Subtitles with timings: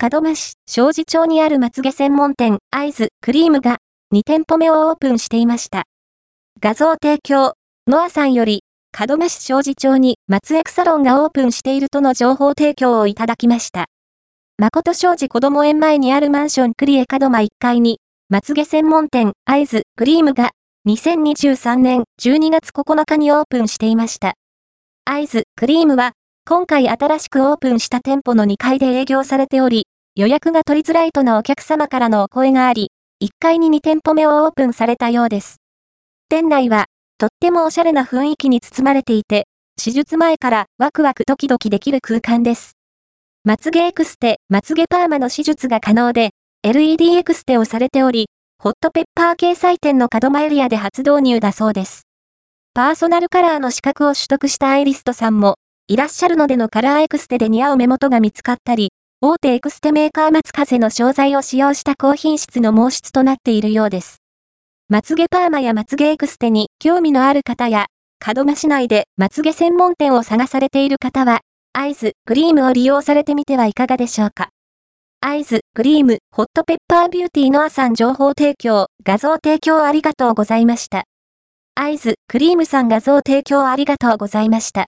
[0.00, 3.78] 門真市、庄司町にあるまつげ専門店、アイズ、クリームが、
[4.14, 5.86] 2店舗目をオープンしていました。
[6.60, 7.54] 画像提供、
[7.88, 8.62] ノアさんより、
[8.96, 13.86] 門真市庄司町に松エクサロンがオープンしているとの情報提供をいただきました。
[14.56, 20.52] 誠庄司子供園前にあるマンションクリエ門真1階に、まつげ専門店、アイズ、クリームが、
[20.86, 24.34] 2023年12月9日にオープンしていました。
[25.06, 26.12] Eyes Cream は、
[26.48, 29.86] 今回新しくオープンした店舗の2階で営業されており、
[30.16, 32.90] 予約が取りづらいとのお客様からのお声があり、
[33.22, 35.58] 1階に2店舗目をオープンされたようです。
[36.30, 36.86] 店内は、
[37.18, 42.78] とってもおしゃれな雰囲気に包まれていて、施術前からワクワクドキドキできる空間です。
[43.44, 46.30] まつげエクステ、まつげパーマの施術が可能で、
[46.62, 52.04] LED エクステをされており、ホットペッパー掲載店の門真エリアで初導入だそうです。
[52.72, 55.56] パーソナルカラーの資格を取得したアイリストさんも、
[55.90, 58.92] いらっしゃるのでのカラーエクステで似合う目元が見つかったり、
[59.22, 64.18] 大手エクステメーカー松風の商材を使用した高品質の毛質となっているようです。
[64.90, 67.86] まつげパーマやまつげエクステに興味のある方や、
[68.22, 71.40] 門真市内でまつげ専門店を探されている方は、
[71.72, 74.50] アイズ、クリームを利用されてみてはいかがでしょうか。
[75.22, 81.04] アイズ、クリーム、ホットペッパービューティーノアさん情報提供、画像提供ありがとうございました。
[81.76, 84.84] アイズ、クリームさん画像提供ありがとうございました。